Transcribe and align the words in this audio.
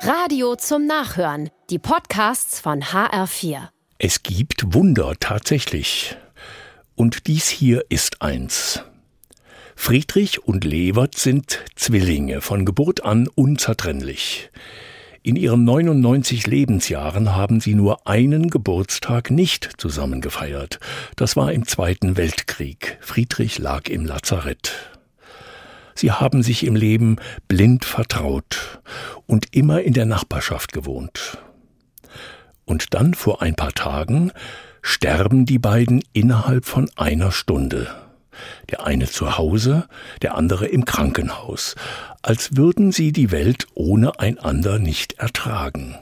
Radio 0.00 0.56
zum 0.56 0.86
Nachhören. 0.86 1.50
Die 1.70 1.78
Podcasts 1.78 2.60
von 2.60 2.82
HR4. 2.82 3.68
Es 3.98 4.22
gibt 4.22 4.74
Wunder 4.74 5.14
tatsächlich. 5.18 6.16
Und 6.94 7.26
dies 7.26 7.48
hier 7.48 7.84
ist 7.88 8.22
eins. 8.22 8.82
Friedrich 9.74 10.44
und 10.44 10.64
Levert 10.64 11.16
sind 11.16 11.64
Zwillinge, 11.74 12.40
von 12.40 12.64
Geburt 12.64 13.04
an 13.04 13.26
unzertrennlich. 13.26 14.50
In 15.22 15.34
ihren 15.34 15.64
99 15.64 16.46
Lebensjahren 16.46 17.34
haben 17.34 17.60
sie 17.60 17.74
nur 17.74 18.06
einen 18.06 18.48
Geburtstag 18.48 19.30
nicht 19.30 19.72
zusammen 19.78 20.20
gefeiert. 20.20 20.78
Das 21.16 21.36
war 21.36 21.52
im 21.52 21.66
Zweiten 21.66 22.16
Weltkrieg. 22.16 22.98
Friedrich 23.00 23.58
lag 23.58 23.88
im 23.88 24.04
Lazarett. 24.04 24.95
Sie 25.96 26.12
haben 26.12 26.44
sich 26.44 26.64
im 26.64 26.76
Leben 26.76 27.16
blind 27.48 27.84
vertraut 27.84 28.80
und 29.26 29.56
immer 29.56 29.82
in 29.82 29.94
der 29.94 30.06
Nachbarschaft 30.06 30.72
gewohnt. 30.72 31.38
Und 32.64 32.94
dann 32.94 33.14
vor 33.14 33.42
ein 33.42 33.56
paar 33.56 33.72
Tagen 33.72 34.30
sterben 34.82 35.46
die 35.46 35.58
beiden 35.58 36.04
innerhalb 36.12 36.64
von 36.64 36.88
einer 36.96 37.32
Stunde 37.32 37.88
der 38.70 38.86
eine 38.86 39.06
zu 39.06 39.38
Hause, 39.38 39.86
der 40.22 40.34
andere 40.34 40.66
im 40.66 40.84
Krankenhaus, 40.84 41.74
als 42.22 42.56
würden 42.56 42.92
sie 42.92 43.12
die 43.12 43.30
Welt 43.30 43.66
ohne 43.74 44.18
einander 44.20 44.78
nicht 44.78 45.14
ertragen. 45.14 45.96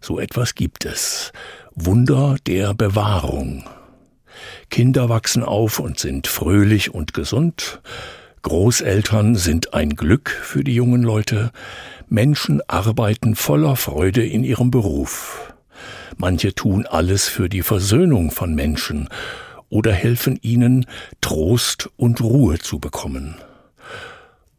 So 0.00 0.18
etwas 0.20 0.54
gibt 0.54 0.84
es. 0.84 1.32
Wunder 1.74 2.36
der 2.46 2.74
Bewahrung. 2.74 3.64
Kinder 4.74 5.08
wachsen 5.08 5.44
auf 5.44 5.78
und 5.78 6.00
sind 6.00 6.26
fröhlich 6.26 6.92
und 6.92 7.14
gesund, 7.14 7.80
Großeltern 8.42 9.36
sind 9.36 9.72
ein 9.72 9.90
Glück 9.90 10.30
für 10.30 10.64
die 10.64 10.74
jungen 10.74 11.04
Leute, 11.04 11.52
Menschen 12.08 12.60
arbeiten 12.66 13.36
voller 13.36 13.76
Freude 13.76 14.26
in 14.26 14.42
ihrem 14.42 14.72
Beruf. 14.72 15.54
Manche 16.16 16.56
tun 16.56 16.86
alles 16.86 17.28
für 17.28 17.48
die 17.48 17.62
Versöhnung 17.62 18.32
von 18.32 18.56
Menschen 18.56 19.08
oder 19.68 19.92
helfen 19.92 20.40
ihnen, 20.42 20.86
Trost 21.20 21.88
und 21.96 22.20
Ruhe 22.20 22.58
zu 22.58 22.80
bekommen. 22.80 23.36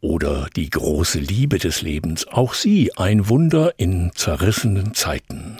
Oder 0.00 0.48
die 0.56 0.70
große 0.70 1.18
Liebe 1.18 1.58
des 1.58 1.82
Lebens, 1.82 2.26
auch 2.26 2.54
sie 2.54 2.90
ein 2.96 3.28
Wunder 3.28 3.74
in 3.76 4.12
zerrissenen 4.14 4.94
Zeiten. 4.94 5.55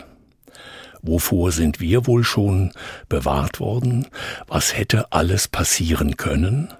Wovor 1.07 1.53
sind 1.53 1.79
wir 1.79 2.05
wohl 2.05 2.25
schon 2.25 2.73
bewahrt 3.07 3.61
worden? 3.61 4.07
Was 4.47 4.77
hätte 4.77 5.13
alles 5.13 5.47
passieren 5.47 6.17
können? 6.17 6.73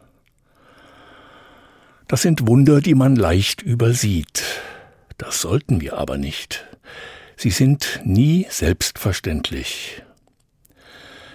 Das 2.09 2.21
sind 2.21 2.45
Wunder, 2.45 2.81
die 2.81 2.93
man 2.93 3.15
leicht 3.15 3.61
übersieht. 3.61 4.43
Das 5.17 5.41
sollten 5.41 5.79
wir 5.79 5.97
aber 5.97 6.17
nicht. 6.17 6.65
Sie 7.37 7.51
sind 7.51 8.01
nie 8.03 8.45
selbstverständlich. 8.49 10.03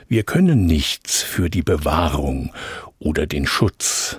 Wir 0.06 0.24
können 0.24 0.66
nichts 0.66 1.22
für 1.22 1.48
die 1.48 1.62
Bewahrung 1.62 2.52
oder 2.98 3.26
den 3.26 3.46
Schutz. 3.46 4.18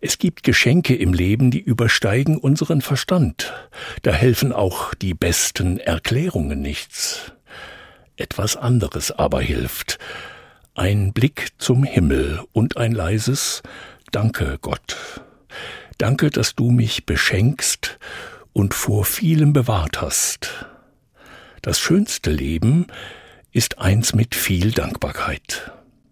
Es 0.00 0.18
gibt 0.18 0.42
Geschenke 0.42 0.96
im 0.96 1.14
Leben, 1.14 1.52
die 1.52 1.60
übersteigen 1.60 2.38
unseren 2.38 2.80
Verstand. 2.80 3.52
Da 4.02 4.12
helfen 4.12 4.52
auch 4.52 4.94
die 4.94 5.14
besten 5.14 5.78
Erklärungen 5.78 6.60
nichts. 6.60 7.32
Etwas 8.16 8.56
anderes 8.56 9.12
aber 9.12 9.40
hilft. 9.40 9.98
Ein 10.74 11.12
Blick 11.12 11.48
zum 11.58 11.84
Himmel 11.84 12.42
und 12.52 12.76
ein 12.76 12.92
leises 12.92 13.62
Danke, 14.10 14.58
Gott. 14.60 14.96
Danke, 15.98 16.30
dass 16.30 16.54
du 16.54 16.70
mich 16.70 17.06
beschenkst 17.06 17.98
und 18.52 18.74
vor 18.74 19.04
vielem 19.04 19.52
bewahrt 19.52 20.00
hast. 20.00 20.66
Das 21.62 21.78
schönste 21.78 22.30
Leben 22.30 22.86
ist 23.52 23.78
eins 23.78 24.14
mit 24.14 24.34
viel 24.34 24.70
Dankbarkeit. 24.70 25.72